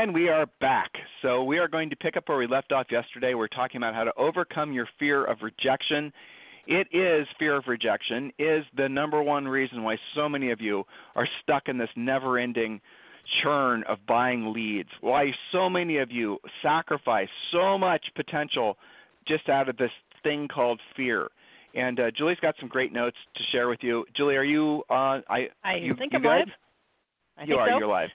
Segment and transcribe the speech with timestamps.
[0.00, 0.90] And we are back.
[1.20, 3.34] So we are going to pick up where we left off yesterday.
[3.34, 6.10] We're talking about how to overcome your fear of rejection.
[6.66, 10.84] It is fear of rejection is the number one reason why so many of you
[11.16, 12.80] are stuck in this never-ending
[13.42, 14.88] churn of buying leads.
[15.02, 18.78] Why so many of you sacrifice so much potential
[19.28, 21.28] just out of this thing called fear.
[21.74, 24.06] And uh, Julie's got some great notes to share with you.
[24.16, 25.22] Julie, are you on?
[25.28, 26.48] I I you, think you I'm live.
[27.36, 27.68] I you are.
[27.68, 27.78] so.
[27.80, 28.08] You're live.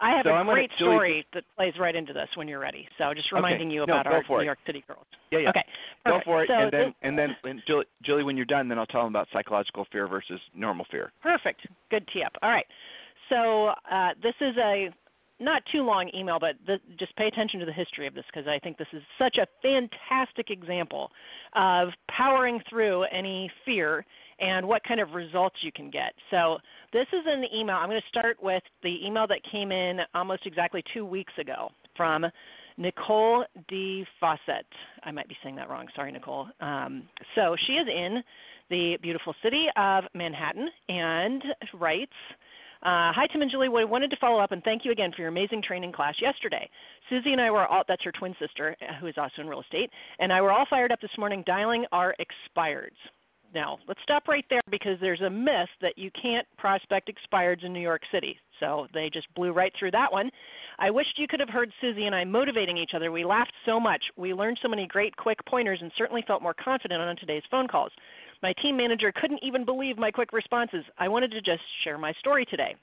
[0.00, 2.86] I have so a I'm great story that plays right into this when you're ready.
[2.98, 4.44] So just reminding you about go our New it.
[4.44, 5.06] York City girls.
[5.30, 5.48] Yeah, yeah.
[5.50, 5.64] Okay.
[6.06, 6.24] Go perfect.
[6.26, 8.78] for it, So and then this- and then and Julie, Julie, when you're done, then
[8.78, 11.12] I'll tell them about psychological fear versus normal fear.
[11.22, 11.66] Perfect.
[11.90, 12.32] Good tee up.
[12.42, 12.66] All right.
[13.28, 14.90] So uh, this is a
[15.40, 18.46] not too long email, but th- just pay attention to the history of this because
[18.46, 21.10] I think this is such a fantastic example
[21.56, 24.04] of powering through any fear
[24.40, 26.12] and what kind of results you can get.
[26.30, 26.58] So
[26.92, 27.76] this is an email.
[27.76, 31.70] I'm going to start with the email that came in almost exactly two weeks ago
[31.96, 32.26] from
[32.76, 34.04] Nicole D.
[34.20, 34.66] Fawcett.
[35.04, 35.86] I might be saying that wrong.
[35.94, 36.48] Sorry, Nicole.
[36.60, 38.22] Um, so she is in
[38.70, 41.42] the beautiful city of Manhattan and
[41.74, 42.12] writes.
[42.82, 43.68] Uh, hi, Tim and Julie.
[43.70, 46.68] We wanted to follow up and thank you again for your amazing training class yesterday.
[47.08, 49.62] Susie and I were all, that's her twin sister, uh, who is also in real
[49.62, 52.90] estate, and I were all fired up this morning dialing our expireds.
[53.54, 57.72] Now, let's stop right there because there's a myth that you can't prospect expireds in
[57.72, 58.36] New York City.
[58.58, 60.30] So they just blew right through that one.
[60.78, 63.12] I wished you could have heard Susie and I motivating each other.
[63.12, 64.02] We laughed so much.
[64.16, 67.68] We learned so many great quick pointers and certainly felt more confident on today's phone
[67.68, 67.92] calls.
[68.42, 70.84] My team manager couldn't even believe my quick responses.
[70.98, 72.74] I wanted to just share my story today.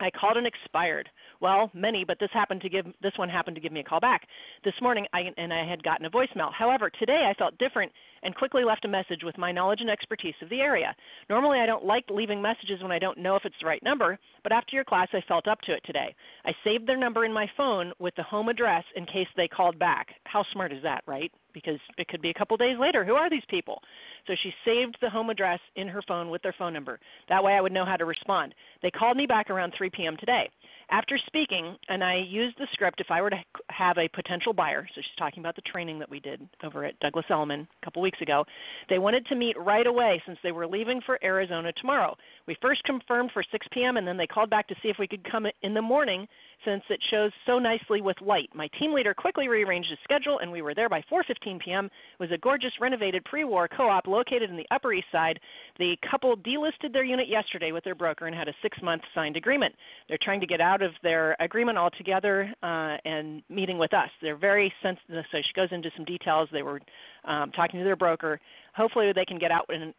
[0.00, 1.08] I called and expired.
[1.40, 4.00] Well, many, but this happened to give this one happened to give me a call
[4.00, 4.26] back
[4.64, 5.06] this morning.
[5.12, 6.52] I, and I had gotten a voicemail.
[6.52, 7.92] However, today I felt different
[8.22, 10.94] and quickly left a message with my knowledge and expertise of the area.
[11.28, 14.18] Normally, I don't like leaving messages when I don't know if it's the right number,
[14.42, 16.14] but after your class, I felt up to it today.
[16.44, 19.78] I saved their number in my phone with the home address in case they called
[19.78, 20.08] back.
[20.24, 21.32] How smart is that, right?
[21.54, 23.04] Because it could be a couple days later.
[23.04, 23.80] Who are these people?
[24.26, 26.98] So she saved the home address in her phone with their phone number.
[27.28, 28.54] That way I would know how to respond.
[28.82, 30.16] They called me back around 3 p.m.
[30.18, 30.48] today.
[30.90, 34.86] After speaking, and I used the script if I were to have a potential buyer,
[34.94, 38.02] so she's talking about the training that we did over at Douglas Elliman a couple
[38.02, 38.44] weeks ago,
[38.90, 42.14] they wanted to meet right away since they were leaving for Arizona tomorrow.
[42.46, 43.96] We first confirmed for 6 p.m.
[43.96, 46.26] and then they called back to see if we could come in the morning
[46.64, 48.48] since it shows so nicely with light.
[48.54, 51.86] My team leader quickly rearranged his schedule and we were there by 4:15 p.m.
[51.86, 55.38] It was a gorgeous renovated pre-war co-op located in the Upper East Side.
[55.78, 59.74] The couple delisted their unit yesterday with their broker and had a 6-month signed agreement.
[60.08, 64.10] They're trying to get out of their agreement altogether uh, and meeting with us.
[64.20, 66.48] They're very sensitive, so she goes into some details.
[66.52, 66.80] They were
[67.24, 68.40] um, talking to their broker.
[68.74, 69.92] Hopefully, they can get out in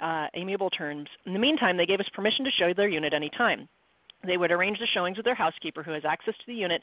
[0.00, 1.08] uh, amiable terms.
[1.26, 3.68] In the meantime, they gave us permission to show their unit any time.
[4.26, 6.82] They would arrange the showings with their housekeeper who has access to the unit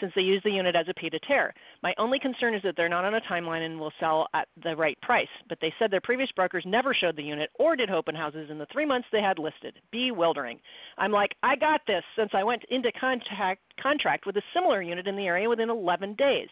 [0.00, 1.52] since they use the unit as a pied a terre.
[1.82, 4.76] My only concern is that they're not on a timeline and will sell at the
[4.76, 5.28] right price.
[5.48, 8.58] But they said their previous brokers never showed the unit or did open houses in
[8.58, 9.74] the three months they had listed.
[9.90, 10.60] Bewildering.
[10.98, 15.06] I'm like, I got this since I went into contact, contract with a similar unit
[15.06, 16.48] in the area within 11 days.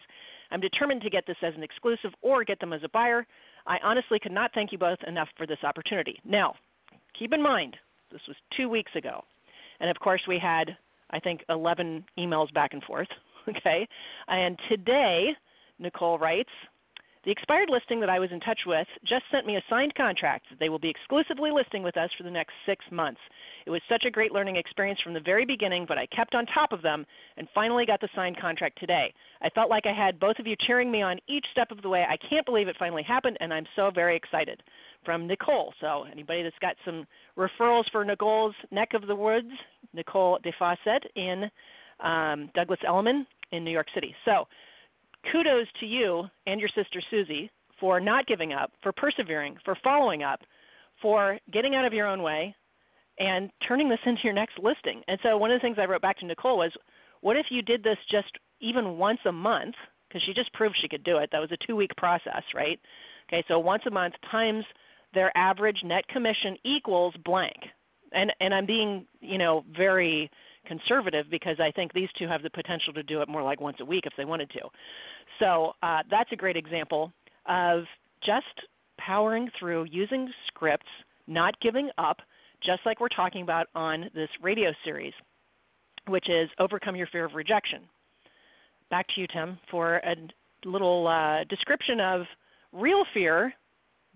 [0.51, 3.25] I'm determined to get this as an exclusive or get them as a buyer.
[3.65, 6.19] I honestly could not thank you both enough for this opportunity.
[6.23, 6.55] Now,
[7.17, 7.75] keep in mind,
[8.11, 9.23] this was two weeks ago.
[9.79, 10.77] And of course, we had,
[11.11, 13.09] I think, 11 emails back and forth.
[13.49, 13.87] Okay.
[14.27, 15.29] And today,
[15.79, 16.49] Nicole writes,
[17.27, 20.45] the expired listing that I was in touch with just sent me a signed contract
[20.49, 23.19] that they will be exclusively listing with us for the next six months.
[23.65, 26.45] It was such a great learning experience from the very beginning, but I kept on
[26.45, 29.13] top of them and finally got the signed contract today.
[29.41, 31.89] I felt like I had both of you cheering me on each step of the
[31.89, 32.05] way.
[32.09, 34.63] I can't believe it finally happened, and I'm so very excited.
[35.05, 35.73] From Nicole.
[35.79, 37.05] So, anybody that's got some
[37.37, 39.47] referrals for Nicole's neck of the woods,
[39.93, 41.49] Nicole DeFawcett in
[42.03, 44.13] um, Douglas Elliman in New York City.
[44.25, 44.47] So,
[45.31, 50.23] kudos to you and your sister Susie for not giving up, for persevering, for following
[50.23, 50.41] up,
[51.01, 52.55] for getting out of your own way
[53.19, 55.01] and turning this into your next listing.
[55.07, 56.71] And so, one of the things I wrote back to Nicole was,
[57.21, 58.31] what if you did this just
[58.61, 59.75] even once a month?
[60.07, 61.29] Because she just proved she could do it.
[61.31, 62.79] That was a two week process, right?
[63.27, 64.63] Okay, so once a month times
[65.13, 67.57] their average net commission equals blank.
[68.13, 70.29] And and I'm being, you know, very
[70.65, 73.77] conservative because I think these two have the potential to do it more like once
[73.79, 74.59] a week if they wanted to.
[75.39, 77.11] So uh, that's a great example
[77.47, 77.83] of
[78.25, 78.45] just
[78.99, 80.87] powering through using scripts,
[81.27, 82.17] not giving up,
[82.65, 85.13] just like we're talking about on this radio series,
[86.07, 87.81] which is overcome your fear of rejection.
[88.89, 90.15] Back to you, Tim, for a
[90.65, 92.21] little uh, description of
[92.73, 93.53] real fear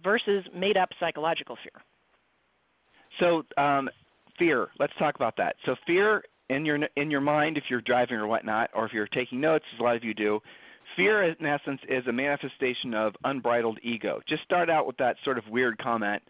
[0.04, 1.84] versus made up psychological fear.
[3.20, 3.90] So, um,
[4.40, 4.70] fear.
[4.80, 5.56] Let's talk about that.
[5.66, 9.08] So, fear in your in your mind, if you're driving or whatnot, or if you're
[9.08, 10.40] taking notes, as a lot of you do,
[10.96, 14.22] fear in essence is a manifestation of unbridled ego.
[14.28, 16.22] Just start out with that sort of weird comment,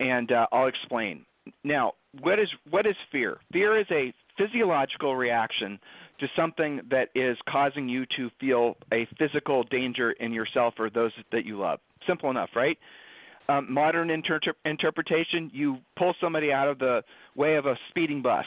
[0.00, 1.24] and uh, I'll explain.
[1.64, 3.38] Now, what is what is fear?
[3.52, 5.78] Fear is a physiological reaction
[6.20, 11.12] to something that is causing you to feel a physical danger in yourself or those
[11.32, 11.80] that you love.
[12.06, 12.78] Simple enough, right?
[13.48, 17.02] Um, modern inter- interpretation, you pull somebody out of the
[17.34, 18.44] way of a speeding bus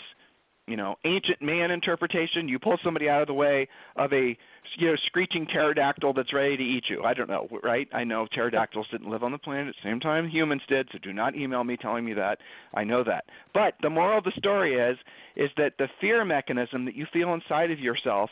[0.67, 4.38] you know, ancient man interpretation, you pull somebody out of the way of a
[4.77, 7.03] you know screeching pterodactyl that's ready to eat you.
[7.03, 7.88] I don't know, right?
[7.94, 10.97] I know pterodactyls didn't live on the planet at the same time humans did, so
[10.97, 12.39] do not email me telling me that.
[12.73, 13.25] I know that.
[13.53, 14.97] But the moral of the story is
[15.35, 18.29] is that the fear mechanism that you feel inside of yourself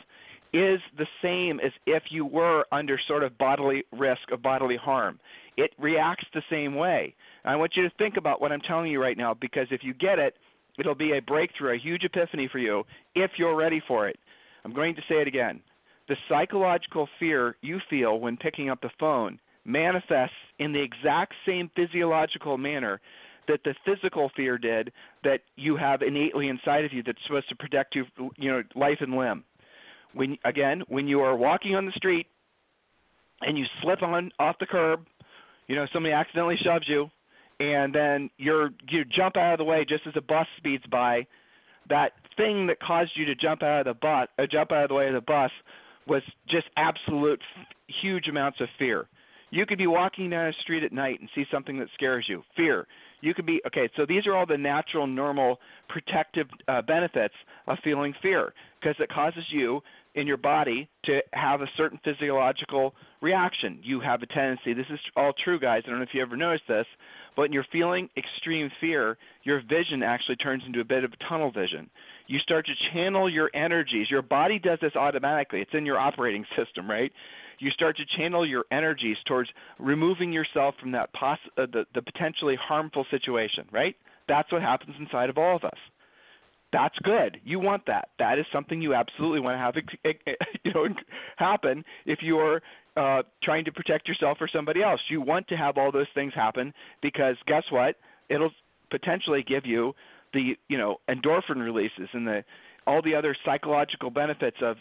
[0.52, 5.18] is the same as if you were under sort of bodily risk of bodily harm.
[5.56, 7.14] It reacts the same way.
[7.44, 9.94] I want you to think about what I'm telling you right now because if you
[9.94, 10.34] get it,
[10.78, 12.84] It'll be a breakthrough, a huge epiphany for you
[13.14, 14.18] if you're ready for it.
[14.64, 15.60] I'm going to say it again.
[16.08, 21.70] The psychological fear you feel when picking up the phone manifests in the exact same
[21.74, 23.00] physiological manner
[23.48, 24.92] that the physical fear did
[25.22, 28.04] that you have innately inside of you that's supposed to protect you
[28.36, 29.44] you know life and limb
[30.12, 32.26] when again when you are walking on the street
[33.40, 35.04] and you slip on off the curb
[35.66, 37.08] you know somebody accidentally shoves you
[37.72, 41.26] and then you're you jump out of the way just as a bus speeds by.
[41.88, 44.88] That thing that caused you to jump out of the bus, uh, jump out of
[44.88, 45.50] the way of the bus,
[46.06, 47.66] was just absolute f-
[48.02, 49.06] huge amounts of fear.
[49.50, 52.42] You could be walking down a street at night and see something that scares you.
[52.56, 52.86] Fear.
[53.24, 53.88] You could be okay.
[53.96, 57.34] So these are all the natural, normal, protective uh, benefits
[57.66, 59.80] of feeling fear because it causes you
[60.14, 63.80] in your body to have a certain physiological reaction.
[63.82, 64.74] You have a tendency.
[64.74, 65.82] This is all true, guys.
[65.86, 66.86] I don't know if you ever noticed this,
[67.34, 71.50] but when you're feeling extreme fear, your vision actually turns into a bit of tunnel
[71.50, 71.88] vision.
[72.26, 74.10] You start to channel your energies.
[74.10, 75.60] Your body does this automatically.
[75.60, 77.10] It's in your operating system, right?
[77.64, 82.02] You start to channel your energies towards removing yourself from that poss- uh, the, the
[82.02, 83.96] potentially harmful situation, right?
[84.28, 85.78] That's what happens inside of all of us.
[86.74, 87.40] That's good.
[87.42, 88.10] You want that.
[88.18, 89.76] That is something you absolutely want to have
[90.64, 90.88] you know
[91.36, 92.60] happen if you are
[92.98, 95.00] uh, trying to protect yourself or somebody else.
[95.08, 97.96] You want to have all those things happen because guess what?
[98.28, 98.50] It'll
[98.90, 99.94] potentially give you
[100.34, 102.44] the you know endorphin releases and the
[102.86, 104.76] all the other psychological benefits of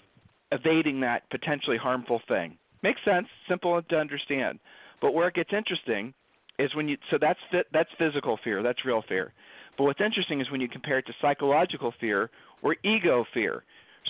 [0.52, 2.58] evading that potentially harmful thing.
[2.84, 4.60] Makes sense, simple to understand.
[5.02, 6.14] But where it gets interesting
[6.60, 7.40] is when you so that's
[7.72, 9.34] that's physical fear, that's real fear.
[9.78, 12.30] But what's interesting is when you compare it to psychological fear
[12.62, 13.64] or ego fear.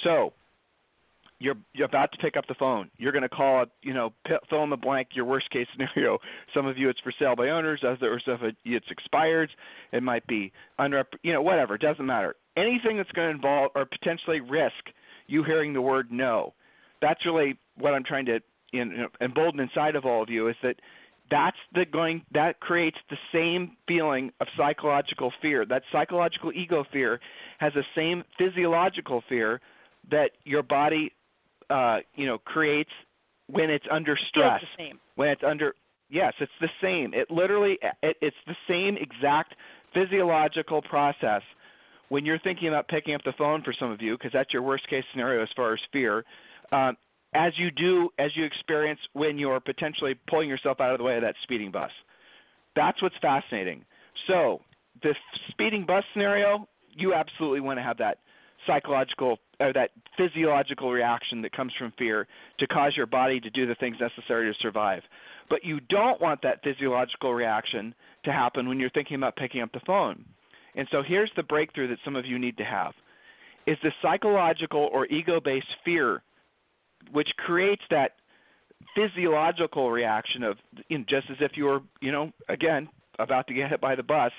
[0.03, 0.33] So
[1.39, 2.89] you're you're about to pick up the phone.
[2.97, 4.11] You're going to call it, you know,
[4.49, 5.09] fill in the blank.
[5.13, 6.17] Your worst case scenario.
[6.53, 7.83] Some of you it's for sale by owners.
[7.87, 9.51] Others of it it's expired.
[9.91, 11.75] It might be under, you know, whatever.
[11.75, 12.35] It doesn't matter.
[12.57, 14.73] Anything that's going to involve or potentially risk
[15.27, 16.53] you hearing the word no.
[17.01, 18.39] That's really what I'm trying to
[18.73, 20.75] you know, embolden inside of all of you is that
[21.31, 25.65] that's the going that creates the same feeling of psychological fear.
[25.65, 27.19] That psychological ego fear
[27.59, 29.61] has the same physiological fear
[30.11, 31.13] that your body
[31.69, 32.89] uh, you know creates
[33.47, 34.59] when it's under stress.
[34.61, 34.99] It's the same.
[35.15, 35.75] When it's under
[36.09, 37.13] yes, it's the same.
[37.13, 39.55] It literally it, it's the same exact
[39.93, 41.41] physiological process
[42.09, 44.61] when you're thinking about picking up the phone for some of you because that's your
[44.61, 46.23] worst case scenario as far as fear.
[46.71, 46.97] Um,
[47.35, 51.15] as you do as you experience when you're potentially pulling yourself out of the way
[51.15, 51.91] of that speeding bus.
[52.75, 53.85] That's what's fascinating.
[54.27, 54.61] So,
[55.01, 55.15] the
[55.49, 58.19] speeding bus scenario, you absolutely want to have that
[58.65, 62.27] psychological or that physiological reaction that comes from fear
[62.59, 65.01] to cause your body to do the things necessary to survive.
[65.49, 67.93] But you don't want that physiological reaction
[68.25, 70.23] to happen when you're thinking about picking up the phone.
[70.75, 72.93] And so here's the breakthrough that some of you need to have.
[73.67, 76.21] Is the psychological or ego-based fear
[77.11, 78.11] which creates that
[78.95, 80.57] physiological reaction of
[80.87, 82.87] you know, just as if you were, you know, again
[83.19, 84.31] about to get hit by the bus.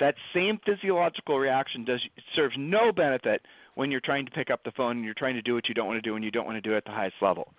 [0.00, 2.00] That same physiological reaction does
[2.36, 3.42] serves no benefit
[3.74, 5.74] when you're trying to pick up the phone and you're trying to do what you
[5.74, 7.52] don't want to do and you don't want to do it at the highest level.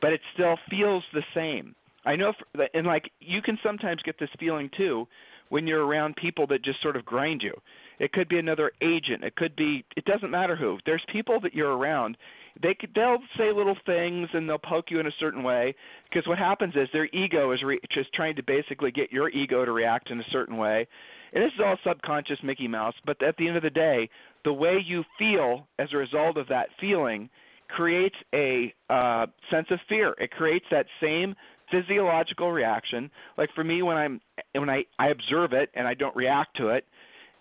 [0.00, 1.74] But it still feels the same.
[2.04, 5.06] I know, for, and like you can sometimes get this feeling too
[5.50, 7.52] when you're around people that just sort of grind you.
[7.98, 9.22] It could be another agent.
[9.22, 9.84] It could be.
[9.96, 10.78] It doesn't matter who.
[10.86, 12.16] There's people that you're around.
[12.62, 15.74] They could, they'll say little things and they'll poke you in a certain way
[16.08, 19.64] because what happens is their ego is re- just trying to basically get your ego
[19.64, 20.86] to react in a certain way.
[21.32, 24.08] And this is all subconscious Mickey Mouse, but at the end of the day,
[24.44, 27.30] the way you feel as a result of that feeling
[27.68, 30.14] creates a uh, sense of fear.
[30.18, 31.34] It creates that same
[31.70, 33.10] physiological reaction.
[33.38, 34.20] Like for me, when I'm
[34.54, 36.84] when I I observe it and I don't react to it,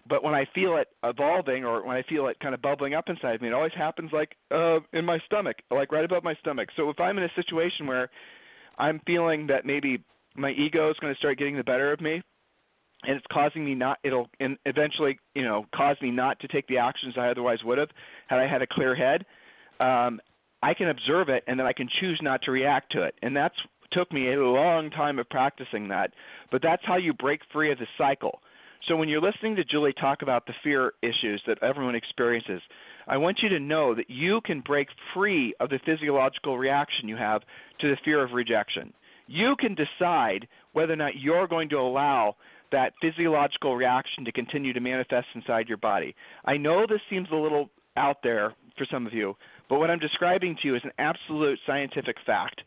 [0.09, 3.05] but when I feel it evolving or when I feel it kind of bubbling up
[3.07, 6.33] inside of me, it always happens like uh, in my stomach, like right above my
[6.35, 6.69] stomach.
[6.75, 8.09] So if I'm in a situation where
[8.77, 10.03] I'm feeling that maybe
[10.35, 12.21] my ego is going to start getting the better of me,
[13.03, 16.67] and it's causing me not it'll and eventually you know cause me not to take
[16.67, 17.89] the actions I otherwise would have
[18.27, 19.25] had I had a clear head.
[19.79, 20.19] Um,
[20.61, 23.35] I can observe it and then I can choose not to react to it, and
[23.35, 23.55] that's
[23.91, 26.11] took me a long time of practicing that,
[26.51, 28.41] but that's how you break free of the cycle.
[28.87, 32.61] So when you're listening to Julie talk about the fear issues that everyone experiences,
[33.07, 37.17] I want you to know that you can break free of the physiological reaction you
[37.17, 37.41] have
[37.81, 38.93] to the fear of rejection.
[39.27, 42.35] You can decide whether or not you're going to allow
[42.71, 46.15] that physiological reaction to continue to manifest inside your body.
[46.45, 49.35] I know this seems a little out there for some of you,
[49.69, 52.61] but what I'm describing to you is an absolute scientific fact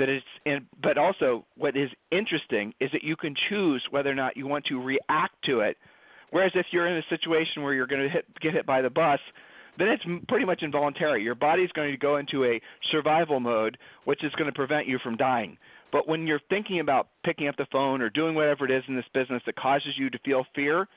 [0.00, 4.14] that it's in, but also what is interesting is that you can choose whether or
[4.14, 5.76] not you want to react to it.
[6.30, 8.90] Whereas if you're in a situation where you're going to hit, get hit by the
[8.90, 9.20] bus,
[9.78, 11.22] then it's pretty much involuntary.
[11.22, 14.98] Your body's going to go into a survival mode, which is going to prevent you
[15.02, 15.58] from dying.
[15.92, 18.96] But when you're thinking about picking up the phone or doing whatever it is in
[18.96, 20.88] this business that causes you to feel fear,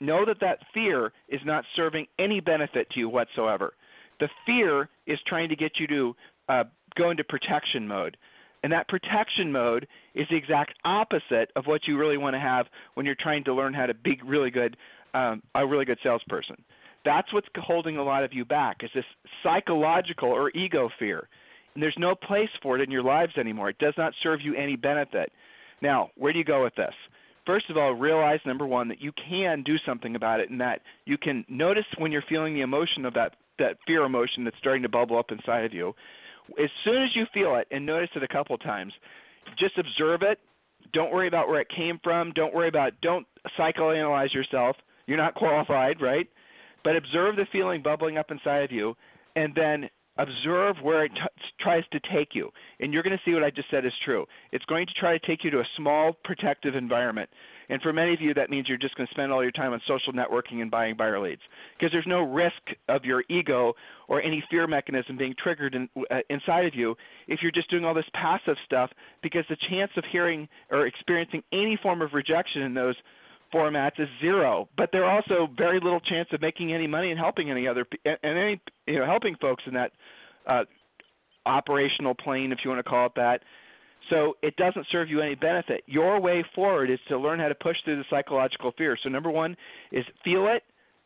[0.00, 3.74] know that that fear is not serving any benefit to you whatsoever.
[4.20, 6.16] The fear is trying to get you to
[6.48, 6.64] uh,
[6.96, 8.16] go into protection mode.
[8.62, 12.66] And that protection mode is the exact opposite of what you really want to have
[12.94, 14.76] when you're trying to learn how to be really good,
[15.14, 16.56] um, a really good salesperson.
[17.04, 19.04] That's what's holding a lot of you back is this
[19.42, 21.28] psychological or ego fear.
[21.74, 23.70] And there's no place for it in your lives anymore.
[23.70, 25.30] It does not serve you any benefit.
[25.80, 26.94] Now, where do you go with this?
[27.46, 30.82] First of all, realize number one that you can do something about it, and that
[31.06, 34.82] you can notice when you're feeling the emotion of that that fear emotion that's starting
[34.82, 35.94] to bubble up inside of you
[36.62, 38.92] as soon as you feel it and notice it a couple times,
[39.58, 40.38] just observe it.
[40.92, 42.32] Don't worry about where it came from.
[42.32, 43.26] Don't worry about don't
[43.58, 44.76] psychoanalyze yourself.
[45.06, 46.26] You're not qualified, right?
[46.84, 48.94] But observe the feeling bubbling up inside of you
[49.36, 51.20] and then observe where it t-
[51.60, 52.50] tries to take you.
[52.80, 54.26] And you're going to see what I just said is true.
[54.52, 57.30] It's going to try to take you to a small protective environment.
[57.70, 59.72] And for many of you, that means you're just going to spend all your time
[59.72, 61.42] on social networking and buying buyer leads
[61.78, 62.54] because there's no risk
[62.88, 63.74] of your ego
[64.08, 66.96] or any fear mechanism being triggered in, uh, inside of you
[67.26, 68.90] if you're just doing all this passive stuff
[69.22, 72.96] because the chance of hearing or experiencing any form of rejection in those
[73.52, 74.68] formats is zero.
[74.76, 77.86] But there are also very little chance of making any money and helping any other
[78.04, 79.92] and any you know helping folks in that
[80.46, 80.64] uh,
[81.46, 83.40] operational plane, if you want to call it that.
[84.10, 85.82] So it doesn't serve you any benefit.
[85.86, 88.96] Your way forward is to learn how to push through the psychological fear.
[89.02, 89.56] So number one
[89.92, 90.62] is feel it,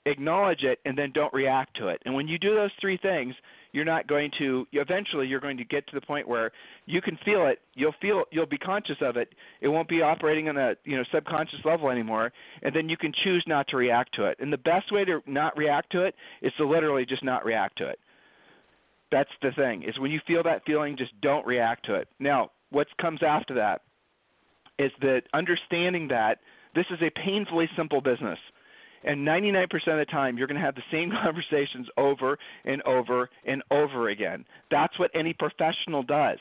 [0.06, 2.00] acknowledge it, and then don't react to it.
[2.04, 3.34] And when you do those three things,
[3.72, 6.52] you're not going to eventually you're going to get to the point where
[6.86, 7.60] you can feel it.
[7.74, 9.30] You'll feel you'll be conscious of it.
[9.60, 12.32] It won't be operating on a you know subconscious level anymore.
[12.62, 14.36] And then you can choose not to react to it.
[14.40, 17.78] And the best way to not react to it is to literally just not react
[17.78, 17.98] to it.
[19.10, 22.08] That's the thing is when you feel that feeling just don't react to it.
[22.20, 23.82] Now what comes after that
[24.78, 26.38] is that understanding that
[26.74, 28.38] this is a painfully simple business.
[29.04, 33.28] And 99% of the time, you're going to have the same conversations over and over
[33.46, 34.44] and over again.
[34.70, 36.38] That's what any professional does.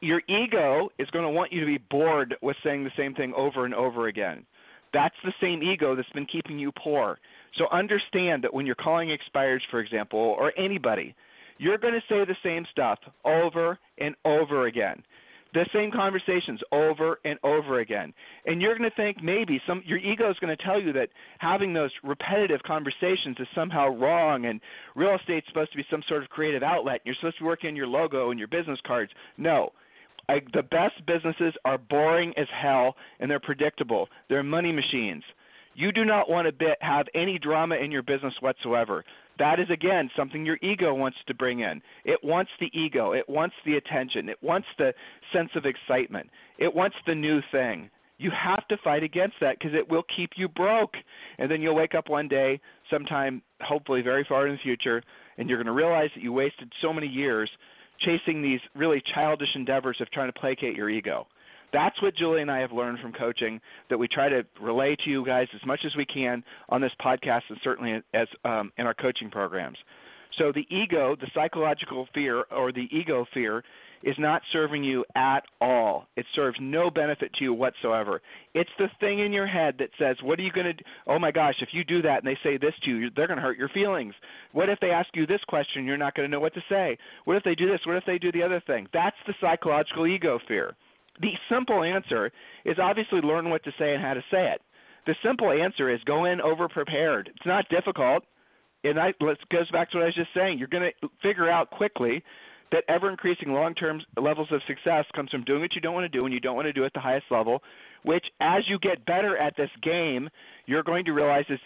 [0.00, 3.32] Your ego is going to want you to be bored with saying the same thing
[3.34, 4.44] over and over again.
[4.92, 7.18] That's the same ego that's been keeping you poor.
[7.56, 11.14] So understand that when you're calling expires, for example, or anybody,
[11.58, 15.02] you're going to say the same stuff over and over again
[15.56, 18.12] the same conversations over and over again.
[18.44, 21.08] And you're going to think maybe some your ego is going to tell you that
[21.38, 24.60] having those repetitive conversations is somehow wrong and
[24.94, 27.00] real estate's supposed to be some sort of creative outlet.
[27.04, 29.10] You're supposed to be working on your logo and your business cards.
[29.38, 29.70] No.
[30.28, 34.08] I, the best businesses are boring as hell and they're predictable.
[34.28, 35.22] They're money machines.
[35.74, 39.04] You do not want to bit, have any drama in your business whatsoever.
[39.38, 41.82] That is again something your ego wants to bring in.
[42.04, 44.94] It wants the ego, it wants the attention, it wants the
[45.32, 47.90] sense of excitement, it wants the new thing.
[48.18, 50.94] You have to fight against that because it will keep you broke.
[51.38, 55.02] And then you'll wake up one day, sometime hopefully very far in the future,
[55.36, 57.50] and you're going to realize that you wasted so many years
[58.00, 61.26] chasing these really childish endeavors of trying to placate your ego.
[61.72, 65.10] That's what Julie and I have learned from coaching that we try to relay to
[65.10, 68.86] you guys as much as we can on this podcast and certainly as um, in
[68.86, 69.78] our coaching programs.
[70.38, 73.64] So the ego, the psychological fear or the ego fear
[74.02, 76.06] is not serving you at all.
[76.16, 78.20] It serves no benefit to you whatsoever.
[78.54, 80.84] It's the thing in your head that says, "What are you going to?
[81.06, 83.38] Oh my gosh, if you do that and they say this to you, they're going
[83.38, 84.14] to hurt your feelings.
[84.52, 86.98] What if they ask you this question, you're not going to know what to say?
[87.24, 87.80] What if they do this?
[87.86, 90.76] What if they do the other thing?" That's the psychological ego fear.
[91.20, 92.30] The simple answer
[92.64, 94.60] is obviously learn what to say and how to say it.
[95.06, 97.30] The simple answer is go in over prepared.
[97.34, 98.24] It's not difficult.
[98.84, 100.58] And I let's goes back to what I was just saying.
[100.58, 102.22] You're going to figure out quickly
[102.72, 106.10] that ever increasing long term levels of success comes from doing what you don't want
[106.10, 107.62] to do and you don't want to do at the highest level,
[108.04, 110.28] which as you get better at this game,
[110.66, 111.60] you're going to realize is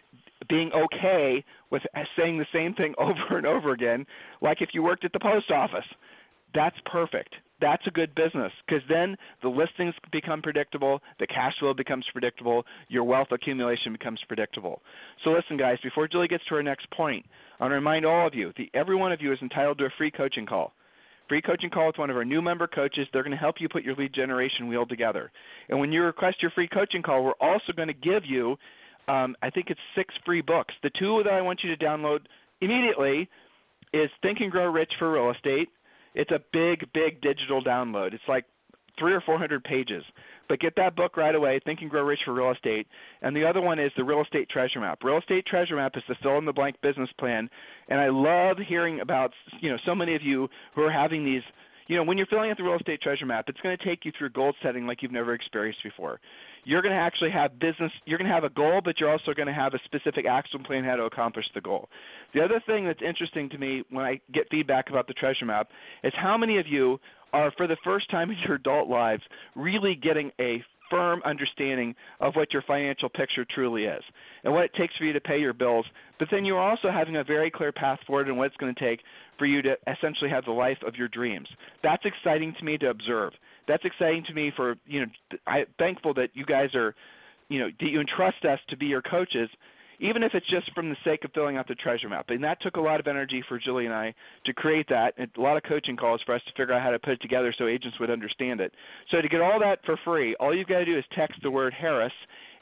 [0.49, 1.83] being okay with
[2.17, 4.07] saying the same thing over and over again,
[4.41, 5.85] like if you worked at the post office.
[6.55, 7.35] That's perfect.
[7.61, 12.65] That's a good business because then the listings become predictable, the cash flow becomes predictable,
[12.89, 14.81] your wealth accumulation becomes predictable.
[15.25, 17.27] So listen, guys, before Julie gets to her next point,
[17.59, 19.91] I want to remind all of you, every one of you is entitled to a
[19.99, 20.73] free coaching call
[21.31, 23.07] free coaching call with one of our new member coaches.
[23.13, 25.31] They're going to help you put your lead generation wheel together.
[25.69, 28.57] And when you request your free coaching call, we're also going to give you,
[29.07, 30.75] um, I think it's six free books.
[30.83, 32.19] The two that I want you to download
[32.61, 33.29] immediately
[33.93, 35.69] is Think and Grow Rich for Real Estate.
[36.15, 38.15] It's a big, big digital download.
[38.15, 38.45] It's like
[38.99, 40.05] three or four hundred pages.
[40.49, 42.89] But get that book right away, Think and Grow Rich for Real Estate.
[43.23, 44.99] And the other one is the Real Estate Treasure Map.
[45.05, 47.49] Real Estate Treasure Map is the fill in the blank business plan.
[47.89, 51.43] And I love hearing about you know so many of you who are having these
[51.91, 54.05] you know, when you're filling out the real estate treasure map, it's going to take
[54.05, 56.21] you through goal setting like you've never experienced before.
[56.63, 59.35] You're going to actually have business, you're going to have a goal, but you're also
[59.35, 61.89] going to have a specific action plan how to accomplish the goal.
[62.33, 65.71] The other thing that's interesting to me when I get feedback about the treasure map
[66.05, 67.01] is how many of you
[67.33, 69.23] are for the first time in your adult lives
[69.57, 74.03] really getting a firm understanding of what your financial picture truly is
[74.45, 75.87] and what it takes for you to pay your bills.
[76.19, 78.81] But then you're also having a very clear path forward and what it's going to
[78.81, 79.01] take
[79.39, 81.49] for you to essentially have the life of your dreams.
[81.83, 83.33] That's exciting to me to observe.
[83.69, 85.07] That's exciting to me for you know
[85.47, 86.95] I'm thankful that you guys are
[87.49, 89.49] you know that you entrust us to be your coaches
[90.01, 92.27] even if it's just from the sake of filling out the treasure map.
[92.31, 94.15] And that took a lot of energy for Julie and I
[94.47, 96.91] to create that, and a lot of coaching calls for us to figure out how
[96.91, 98.73] to put it together so agents would understand it.
[99.11, 101.51] So to get all that for free, all you've got to do is text the
[101.51, 102.13] word Harris,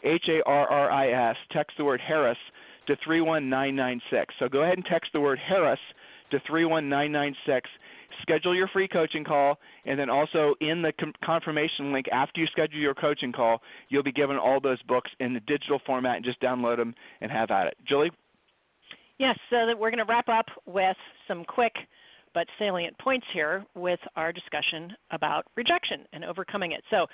[0.05, 2.39] H A R R I S, text the word Harris
[2.87, 4.35] to 31996.
[4.39, 5.81] So go ahead and text the word Harris
[6.31, 7.69] to 31996
[8.23, 12.47] schedule your free coaching call, and then also in the com- confirmation link after you
[12.49, 16.25] schedule your coaching call, you'll be given all those books in the digital format and
[16.25, 17.77] just download them and have at it.
[17.87, 18.11] Julie?
[19.19, 21.73] Yes, so that we're going to wrap up with some quick
[22.35, 26.83] but salient points here with our discussion about rejection and overcoming it.
[26.91, 27.07] So,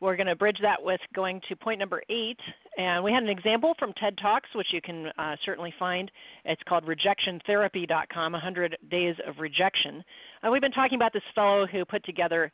[0.00, 2.38] we're going to bridge that with going to point number eight.
[2.76, 6.10] And we had an example from TED Talks, which you can uh, certainly find.
[6.44, 10.04] It's called rejectiontherapy.com 100 Days of Rejection.
[10.46, 12.52] And we've been talking about this fellow who put together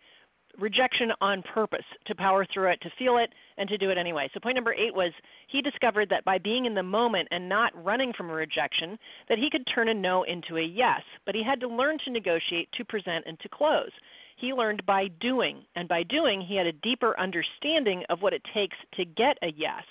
[0.59, 3.28] rejection on purpose to power through it, to feel it,
[3.59, 4.31] and to do it anyway.
[4.33, 5.12] So point number eight was
[5.48, 9.37] he discovered that by being in the moment and not running from a rejection, that
[9.37, 11.02] he could turn a no into a yes.
[11.26, 13.90] But he had to learn to negotiate, to present, and to close.
[14.38, 18.40] He learned by doing, and by doing, he had a deeper understanding of what it
[18.55, 19.85] takes to get a yes.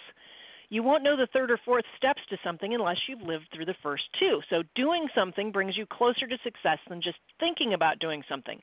[0.71, 3.75] You won't know the third or fourth steps to something unless you've lived through the
[3.84, 4.39] first two.
[4.49, 8.57] So, doing something brings you closer to success than just thinking about doing something.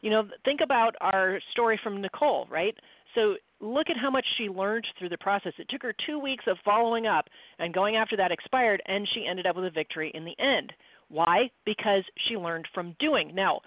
[0.00, 2.74] You know, think about our story from Nicole, right?
[3.14, 5.52] So, look at how much she learned through the process.
[5.56, 7.26] It took her two weeks of following up
[7.60, 10.72] and going after that expired, and she ended up with a victory in the end.
[11.10, 11.48] Why?
[11.64, 13.36] Because she learned from doing.
[13.36, 13.60] Now,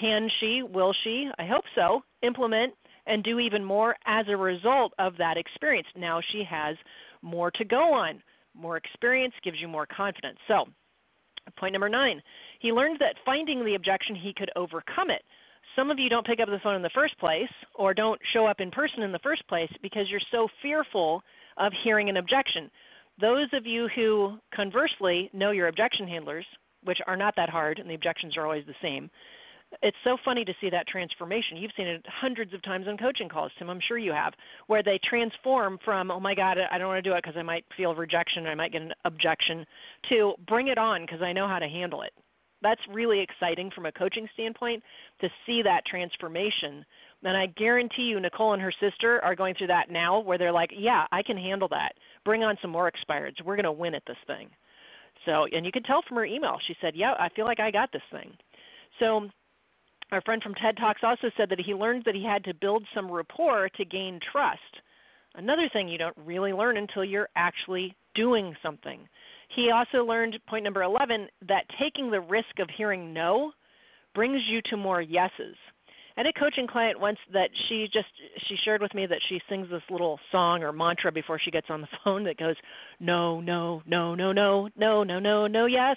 [0.00, 2.74] can she, will she, I hope so, implement
[3.06, 5.88] and do even more as a result of that experience?
[5.96, 6.76] Now she has
[7.24, 8.22] more to go on.
[8.54, 10.38] More experience gives you more confidence.
[10.46, 10.66] So,
[11.58, 12.22] point number nine,
[12.60, 15.22] he learned that finding the objection, he could overcome it.
[15.74, 18.46] Some of you don't pick up the phone in the first place or don't show
[18.46, 21.22] up in person in the first place because you're so fearful
[21.56, 22.70] of hearing an objection.
[23.20, 26.46] Those of you who conversely know your objection handlers,
[26.84, 29.10] which are not that hard and the objections are always the same,
[29.82, 31.56] it's so funny to see that transformation.
[31.56, 33.70] You've seen it hundreds of times on coaching calls, Tim.
[33.70, 34.32] I'm sure you have,
[34.66, 37.42] where they transform from, oh my God, I don't want to do it because I
[37.42, 39.66] might feel rejection, I might get an objection,
[40.10, 42.12] to bring it on because I know how to handle it.
[42.62, 44.82] That's really exciting from a coaching standpoint
[45.20, 46.84] to see that transformation.
[47.22, 50.52] And I guarantee you, Nicole and her sister are going through that now where they're
[50.52, 51.92] like, yeah, I can handle that.
[52.24, 53.42] Bring on some more expireds.
[53.44, 54.48] We're going to win at this thing.
[55.26, 57.70] So, and you can tell from her email, she said, yeah, I feel like I
[57.70, 58.32] got this thing.
[58.98, 59.28] So
[60.14, 62.84] our friend from TED Talks also said that he learned that he had to build
[62.94, 64.60] some rapport to gain trust.
[65.34, 69.00] Another thing you don't really learn until you're actually doing something.
[69.54, 73.52] He also learned, point number 11, that taking the risk of hearing no
[74.14, 75.56] brings you to more yeses.
[76.16, 78.06] And a coaching client once that she just
[78.46, 81.66] she shared with me that she sings this little song or mantra before she gets
[81.70, 82.54] on the phone that goes
[83.00, 85.96] no no no no no no no no no yes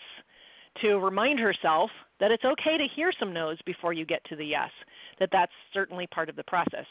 [0.81, 4.45] to remind herself that it's okay to hear some no's before you get to the
[4.45, 4.69] yes
[5.19, 6.85] that that's certainly part of the process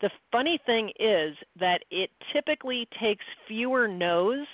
[0.00, 4.46] the funny thing is that it typically takes fewer no's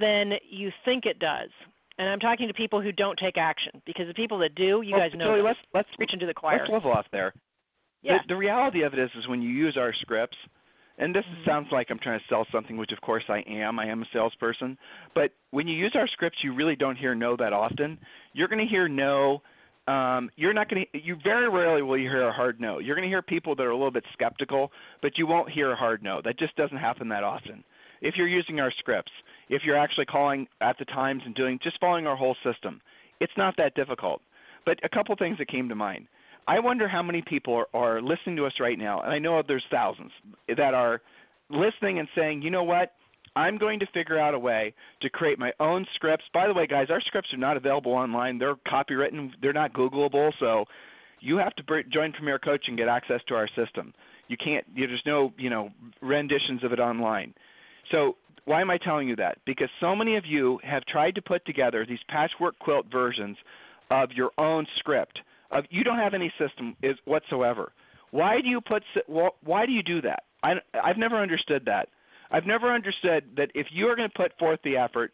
[0.00, 1.50] than you think it does
[1.98, 4.92] and I'm talking to people who don't take action because the people that do, you
[4.92, 5.40] well, guys know.
[5.44, 6.58] Let's let's reach into the choir.
[6.58, 7.32] Let's level off there.
[8.02, 8.18] Yeah.
[8.26, 10.36] The, the reality of it is, is when you use our scripts,
[10.98, 11.44] and this Mhm.
[11.44, 13.78] sounds like I'm trying to sell something, which of course I am.
[13.78, 14.78] I am a salesperson.
[15.14, 17.98] But when you use our scripts, you really don't hear no that often.
[18.32, 19.42] You're going to hear no.
[19.86, 20.98] Um, you're not going to.
[20.98, 22.78] You very rarely will you hear a hard no.
[22.78, 25.72] You're going to hear people that are a little bit skeptical, but you won't hear
[25.72, 26.22] a hard no.
[26.22, 27.64] That just doesn't happen that often.
[28.00, 29.12] If you're using our scripts,
[29.48, 32.80] if you're actually calling at the times and doing just following our whole system,
[33.20, 34.22] it's not that difficult.
[34.64, 36.06] But a couple things that came to mind.
[36.46, 39.42] I wonder how many people are, are listening to us right now, and I know
[39.46, 40.12] there's thousands
[40.48, 41.00] that are
[41.50, 42.92] listening and saying, you know what?
[43.36, 46.24] I'm going to figure out a way to create my own scripts.
[46.32, 48.38] By the way, guys, our scripts are not available online.
[48.38, 49.30] They're copywritten.
[49.42, 50.30] They're not Googleable.
[50.38, 50.66] So
[51.20, 53.92] you have to join Premier Coach and get access to our system.
[54.28, 54.64] You can't.
[54.76, 57.34] There's no, you know, renditions of it online.
[57.90, 59.38] So why am I telling you that?
[59.46, 63.36] Because so many of you have tried to put together these patchwork quilt versions
[63.90, 65.18] of your own script.
[65.54, 67.72] Of you don't have any system is whatsoever.
[68.10, 68.82] Why do you put?
[69.06, 70.24] Why do you do that?
[70.42, 71.88] I, I've never understood that.
[72.30, 75.12] I've never understood that if you are going to put forth the effort,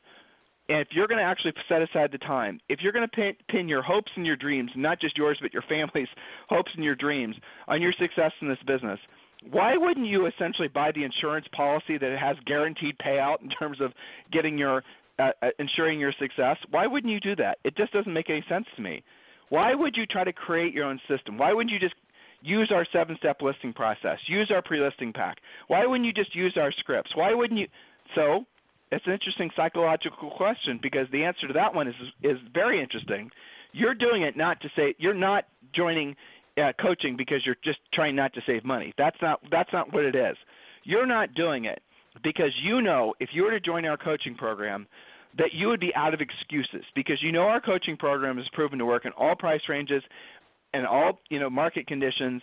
[0.69, 3.33] and if you're going to actually set aside the time, if you're going to pin,
[3.49, 6.09] pin your hopes and your dreams, not just yours but your family's
[6.49, 7.37] hopes and your dreams,
[7.69, 8.99] on your success in this business,
[9.51, 13.93] why wouldn't you essentially buy the insurance policy that has guaranteed payout in terms of
[14.33, 14.83] getting your
[15.19, 16.57] uh, uh, ensuring your success?
[16.71, 17.59] Why wouldn't you do that?
[17.65, 19.03] It just doesn't make any sense to me.
[19.51, 21.37] Why would you try to create your own system?
[21.37, 21.95] Why wouldn't you just
[22.41, 24.19] use our seven step listing process?
[24.27, 25.39] Use our pre listing pack?
[25.69, 27.15] Why wouldn't you just use our scripts?
[27.15, 27.67] Why wouldn't you?
[28.15, 28.45] So,
[28.91, 33.31] it's an interesting psychological question because the answer to that one is is very interesting.
[33.73, 36.17] You're doing it not to say you're not joining
[36.57, 38.93] uh, coaching because you're just trying not to save money.
[38.99, 40.37] That's not that's not what it is.
[40.85, 41.83] You're not doing it
[42.23, 44.87] because you know if you were to join our coaching program
[45.39, 48.79] that you would be out of excuses because you know our coaching program is proven
[48.79, 50.03] to work in all price ranges
[50.75, 52.43] and all you know market conditions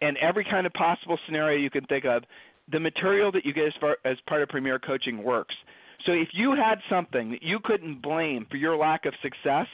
[0.00, 2.22] and every kind of possible scenario you can think of.
[2.70, 5.54] The material that you get as, far, as part of Premier Coaching works.
[6.04, 9.66] So if you had something that you couldn't blame for your lack of success,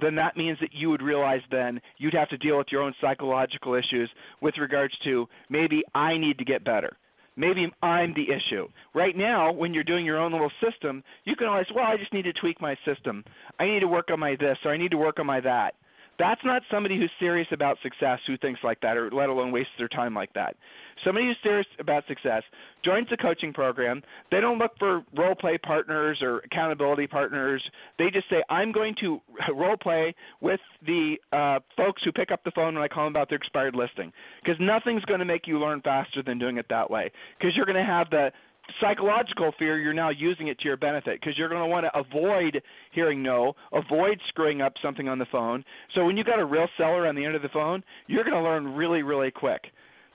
[0.00, 2.94] then that means that you would realize then you'd have to deal with your own
[3.00, 6.96] psychological issues with regards to maybe I need to get better.
[7.36, 8.68] Maybe I'm the issue.
[8.94, 12.12] Right now, when you're doing your own little system, you can always, well, I just
[12.12, 13.24] need to tweak my system.
[13.58, 15.74] I need to work on my this or I need to work on my that.
[16.18, 19.72] That's not somebody who's serious about success who thinks like that, or let alone wastes
[19.78, 20.56] their time like that.
[21.04, 22.42] Somebody who's serious about success
[22.84, 24.02] joins a coaching program.
[24.30, 27.62] They don't look for role play partners or accountability partners.
[27.98, 29.20] They just say, I'm going to
[29.54, 33.12] role play with the uh, folks who pick up the phone when I call them
[33.12, 34.12] about their expired listing.
[34.42, 37.10] Because nothing's going to make you learn faster than doing it that way.
[37.38, 38.30] Because you're going to have the
[38.80, 41.98] psychological fear, you're now using it to your benefit because you're going to want to
[41.98, 45.64] avoid hearing no, avoid screwing up something on the phone.
[45.94, 48.36] So when you got a real seller on the end of the phone, you're going
[48.36, 49.62] to learn really, really quick.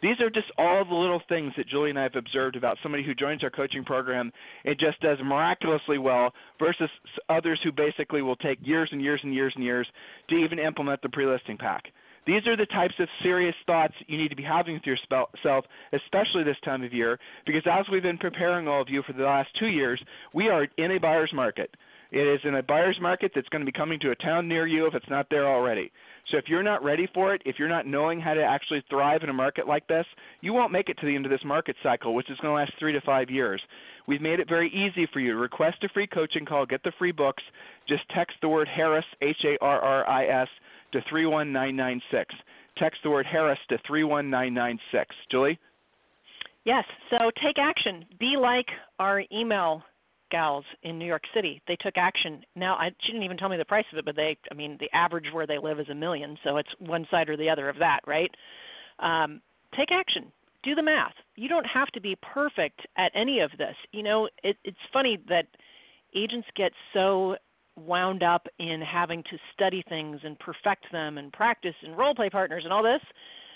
[0.02, 3.04] These are just all the little things that Julie and I have observed about somebody
[3.04, 4.32] who joins our coaching program
[4.64, 6.90] and just does miraculously well versus
[7.28, 9.88] others who basically will take years and years and years and years
[10.30, 11.84] to even implement the pre-listing pack.
[12.30, 16.44] These are the types of serious thoughts you need to be having with yourself, especially
[16.44, 19.50] this time of year, because as we've been preparing all of you for the last
[19.60, 20.00] two years,
[20.32, 21.74] we are in a buyer's market.
[22.12, 24.68] It is in a buyer's market that's going to be coming to a town near
[24.68, 25.92] you if it's not there already.
[26.30, 29.24] So if you're not ready for it, if you're not knowing how to actually thrive
[29.24, 30.06] in a market like this,
[30.42, 32.56] you won't make it to the end of this market cycle, which is going to
[32.56, 33.60] last three to five years.
[34.08, 36.92] We've made it very easy for you to request a free coaching call, get the
[37.00, 37.42] free books.
[37.88, 40.48] Just text the word Harris, H A R R I S,
[40.91, 42.34] to 31996.
[42.78, 45.15] Text the word Harris to 31996.
[45.32, 45.60] Julie?
[46.65, 48.06] Yes, so take action.
[48.19, 48.67] Be like
[48.99, 49.84] our email
[50.30, 51.62] gals in New York City.
[51.67, 52.43] They took action.
[52.56, 54.78] Now, I, she didn't even tell me the price of it, but they, I mean,
[54.80, 57.69] the average where they live is a million, so it's one side or the other
[57.69, 58.32] of that, right?
[58.99, 59.41] Um,
[59.75, 60.32] take action.
[60.63, 61.13] Do the math.
[61.36, 63.75] You don't have to be perfect at any of this.
[63.91, 65.47] You know, it, it's funny that
[66.15, 67.36] agents get so
[67.80, 72.30] wound up in having to study things and perfect them and practice and role play
[72.30, 73.02] partners and all this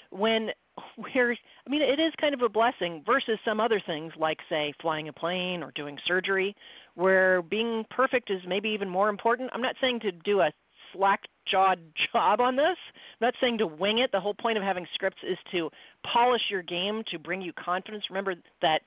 [0.09, 0.49] when
[0.97, 4.73] we're I mean it is kind of a blessing versus some other things like say
[4.81, 6.55] flying a plane or doing surgery
[6.95, 9.49] where being perfect is maybe even more important.
[9.53, 10.51] I'm not saying to do a
[10.93, 11.79] slack jawed
[12.13, 12.77] job on this.
[13.19, 14.11] I'm not saying to wing it.
[14.11, 15.69] The whole point of having scripts is to
[16.11, 18.05] polish your game to bring you confidence.
[18.09, 18.81] Remember that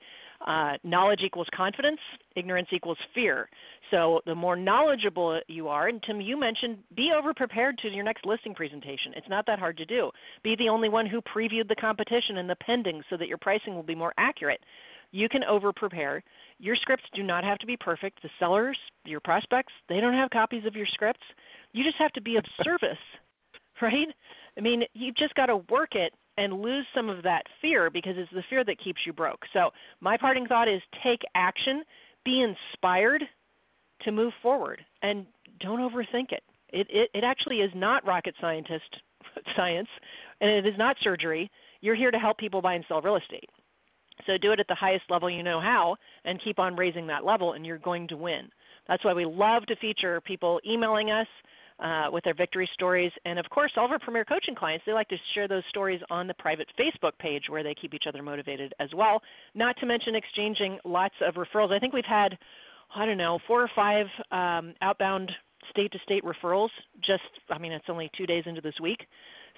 [0.45, 1.99] uh, knowledge equals confidence,
[2.35, 3.49] ignorance equals fear.
[3.91, 8.03] So the more knowledgeable you are, and Tim, you mentioned be over prepared to your
[8.03, 9.13] next listing presentation.
[9.15, 10.11] It's not that hard to do.
[10.43, 13.75] Be the only one who previewed the competition and the pending so that your pricing
[13.75, 14.61] will be more accurate.
[15.11, 16.21] You can over prepare.
[16.59, 18.21] Your scripts do not have to be perfect.
[18.21, 21.23] The sellers, your prospects, they don't have copies of your scripts.
[21.71, 22.97] You just have to be of service,
[23.81, 24.07] right?
[24.57, 28.13] I mean, you've just got to work it and lose some of that fear because
[28.15, 29.41] it's the fear that keeps you broke.
[29.53, 29.71] So,
[30.01, 31.83] my parting thought is take action,
[32.23, 33.23] be inspired
[34.03, 35.25] to move forward, and
[35.59, 36.43] don't overthink it.
[36.69, 38.97] It it, it actually is not rocket scientist
[39.55, 39.89] science,
[40.41, 41.49] and it is not surgery.
[41.81, 43.49] You're here to help people buy and sell real estate.
[44.25, 45.95] So do it at the highest level you know how
[46.25, 48.49] and keep on raising that level and you're going to win.
[48.87, 51.27] That's why we love to feature people emailing us
[51.79, 53.11] uh, with their victory stories.
[53.25, 56.01] And of course, all of our Premier Coaching clients, they like to share those stories
[56.09, 59.21] on the private Facebook page where they keep each other motivated as well.
[59.55, 61.71] Not to mention exchanging lots of referrals.
[61.71, 62.37] I think we've had,
[62.95, 65.31] I don't know, four or five um, outbound
[65.69, 66.69] state to state referrals
[67.05, 68.99] just, I mean, it's only two days into this week.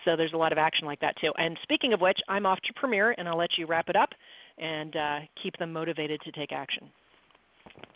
[0.05, 1.31] So there's a lot of action like that too.
[1.37, 4.09] And speaking of which, I'm off to Premier and I'll let you wrap it up
[4.57, 6.89] and uh, keep them motivated to take action.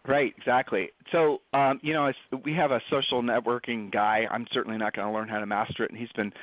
[0.07, 0.89] Right, exactly.
[1.11, 2.11] So, um, you know,
[2.43, 4.27] we have a social networking guy.
[4.29, 6.33] I'm certainly not going to learn how to master it, and he's been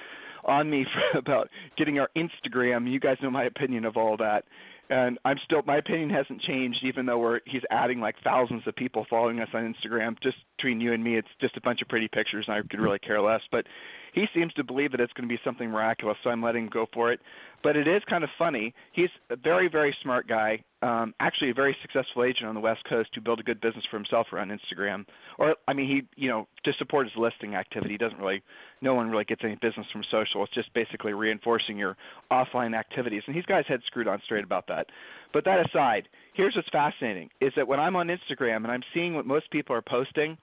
[0.45, 2.91] on me for about getting our Instagram.
[2.91, 4.45] You guys know my opinion of all that,
[4.91, 8.75] and I'm still my opinion hasn't changed, even though we're he's adding like thousands of
[8.75, 10.17] people following us on Instagram.
[10.23, 12.81] Just between you and me, it's just a bunch of pretty pictures, and I could
[12.81, 13.41] really care less.
[13.51, 13.67] But
[14.13, 16.71] he seems to believe that it's going to be something miraculous, so I'm letting him
[16.71, 17.21] go for it.
[17.63, 18.75] But it is kind of funny.
[18.93, 22.81] He's a very, very smart guy, um, actually a very successful agent on the West
[22.89, 25.05] Coast who built a good business for himself around Instagram.
[25.39, 28.43] Or, I mean, he, you know, to support his listing activity, he doesn't really,
[28.81, 30.43] no one really gets any business from social.
[30.45, 31.97] It's just basically reinforcing your
[32.31, 33.23] offline activities.
[33.27, 34.87] And he's got his head screwed on straight about that.
[35.33, 39.15] But that aside, here's what's fascinating: is that when I'm on Instagram and I'm seeing
[39.15, 40.37] what most people are posting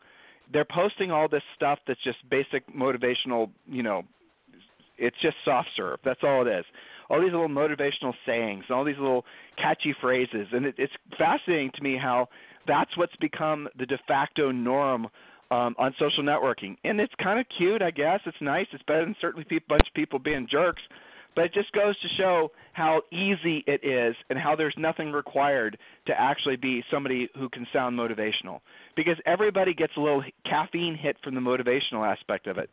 [0.52, 4.04] they're posting all this stuff that's just basic motivational, you know,
[4.97, 6.00] it's just soft serve.
[6.04, 6.65] That's all it is.
[7.10, 9.26] All these little motivational sayings, all these little
[9.62, 12.28] catchy phrases, and it, it's fascinating to me how
[12.67, 15.08] that's what's become the de facto norm
[15.51, 16.77] um, on social networking.
[16.83, 18.19] And it's kind of cute, I guess.
[18.25, 18.67] It's nice.
[18.73, 20.81] It's better than certainly a bunch of people being jerks.
[21.36, 25.77] But it just goes to show how easy it is and how there's nothing required
[26.07, 28.62] to actually be somebody who can sound motivational.
[28.95, 32.71] Because everybody gets a little caffeine hit from the motivational aspect of it.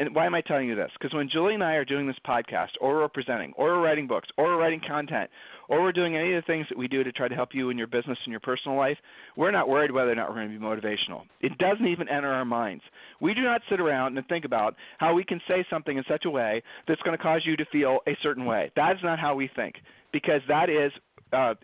[0.00, 0.90] And why am I telling you this?
[0.98, 4.08] Because when Julie and I are doing this podcast, or we're presenting, or we're writing
[4.08, 5.30] books, or we're writing content,
[5.68, 7.70] or we're doing any of the things that we do to try to help you
[7.70, 8.96] in your business and your personal life,
[9.36, 11.22] we're not worried whether or not we're going to be motivational.
[11.40, 12.82] It doesn't even enter our minds.
[13.20, 16.24] We do not sit around and think about how we can say something in such
[16.24, 18.70] a way that's going to cause you to feel a certain way.
[18.76, 19.76] That is not how we think,
[20.12, 20.92] because that is,
[21.32, 21.54] uh,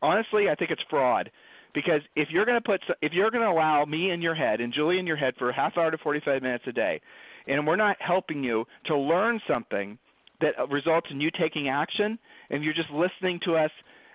[0.00, 1.30] honestly, I think it's fraud
[1.74, 4.60] because if you're going to put if you're going to allow me in your head
[4.60, 7.00] and Julie in your head for a half hour to 45 minutes a day
[7.46, 9.98] and we're not helping you to learn something
[10.42, 12.18] that results in you taking action
[12.50, 13.70] and you're just listening to us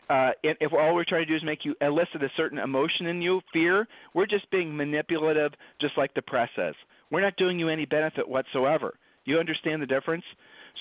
[0.09, 3.21] uh, if all we're trying to do is make you elicit a certain emotion in
[3.21, 6.75] you, fear, we're just being manipulative, just like the press is.
[7.11, 8.95] We're not doing you any benefit whatsoever.
[9.25, 10.23] You understand the difference?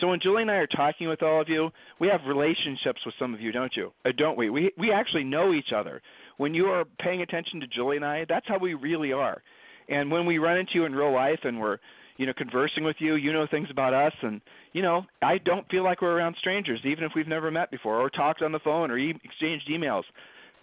[0.00, 3.14] So when Julie and I are talking with all of you, we have relationships with
[3.18, 3.92] some of you, don't you?
[4.04, 4.50] Uh, don't we?
[4.50, 6.02] We we actually know each other.
[6.36, 9.42] When you are paying attention to Julie and I, that's how we really are.
[9.88, 11.78] And when we run into you in real life and we're
[12.16, 13.16] you know, conversing with you.
[13.16, 14.40] You know things about us, and
[14.72, 18.00] you know, I don't feel like we're around strangers, even if we've never met before
[18.00, 20.04] or talked on the phone or e- exchanged emails.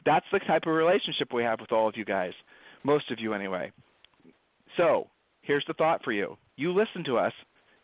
[0.05, 2.33] That's the type of relationship we have with all of you guys,
[2.83, 3.71] most of you anyway.
[4.77, 5.07] So,
[5.41, 7.33] here's the thought for you: you listen to us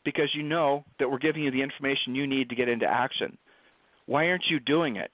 [0.05, 3.37] because you know that we're giving you the information you need to get into action.
[4.05, 5.11] Why aren't you doing it?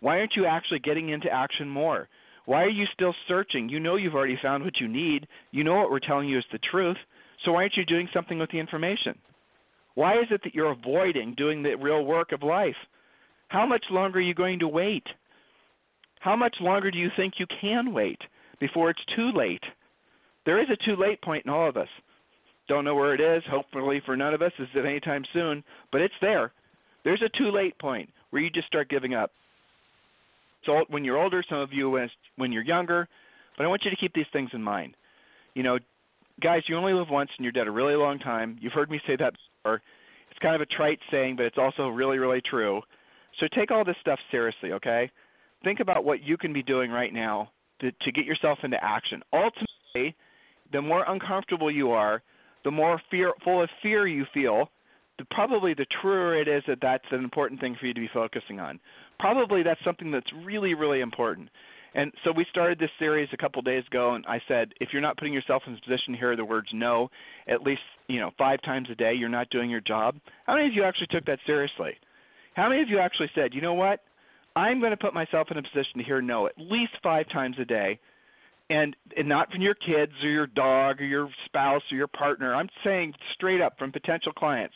[0.00, 2.08] Why aren't you actually getting into action more?
[2.46, 3.70] Why are you still searching?
[3.70, 5.26] You know you've already found what you need.
[5.50, 6.98] You know what we're telling you is the truth.
[7.44, 9.18] So why aren't you doing something with the information?
[9.94, 12.76] Why is it that you're avoiding doing the real work of life?
[13.48, 15.04] How much longer are you going to wait?
[16.20, 18.18] How much longer do you think you can wait
[18.58, 19.62] before it's too late?
[20.46, 21.88] There is a too late point in all of us.
[22.66, 23.42] Don't know where it is.
[23.50, 26.52] Hopefully, for none of us, is it anytime soon, but it's there.
[27.04, 29.30] There's a too late point where you just start giving up.
[30.64, 31.90] So when you're older, some of you
[32.36, 33.06] when you're younger,
[33.56, 34.96] but I want you to keep these things in mind.
[35.54, 35.78] You know,
[36.40, 38.58] guys, you only live once and you're dead a really long time.
[38.60, 39.82] You've heard me say that before.
[40.30, 42.80] It's kind of a trite saying, but it's also really, really true.
[43.40, 45.10] So take all this stuff seriously, okay?
[45.62, 49.22] Think about what you can be doing right now to, to get yourself into action.
[49.32, 50.16] Ultimately,
[50.72, 52.22] the more uncomfortable you are,
[52.64, 54.70] the more fear, full of fear you feel,
[55.18, 58.10] the, probably the truer it is that that's an important thing for you to be
[58.12, 58.80] focusing on.
[59.18, 61.48] Probably that's something that's really, really important.
[61.94, 65.02] And so we started this series a couple days ago, and I said, if you're
[65.02, 67.08] not putting yourself in a position to hear the words no
[67.48, 70.16] at least you know five times a day, you're not doing your job.
[70.46, 71.92] How many of you actually took that seriously?
[72.54, 74.00] How many of you actually said, you know what?
[74.56, 77.56] I'm going to put myself in a position to hear no at least five times
[77.60, 77.98] a day,
[78.70, 82.54] and and not from your kids or your dog or your spouse or your partner.
[82.56, 84.74] I'm saying straight up from potential clients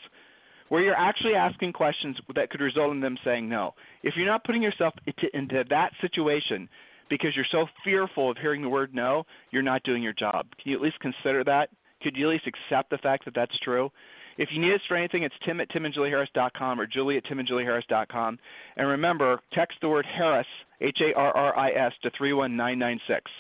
[0.69, 3.75] where you're actually asking questions that could result in them saying no.
[4.03, 6.69] If you're not putting yourself into, into that situation
[7.09, 10.47] because you're so fearful of hearing the word no, you're not doing your job.
[10.63, 11.71] Can you at least consider that?
[12.03, 13.91] Could you at least accept the fact that that's true?
[14.39, 18.39] If you need us for anything, it's tim at timandjulieharris.com or julie at timandjulieharris.com.
[18.77, 20.47] And remember, text the word Harris,
[20.81, 23.31] H A R R I S, to 31996.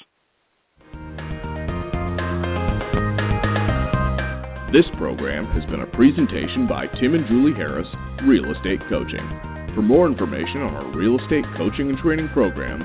[4.72, 7.88] This program has been a presentation by Tim and Julie Harris,
[8.26, 9.24] Real Estate Coaching.
[9.74, 12.84] For more information on our real estate coaching and training programs,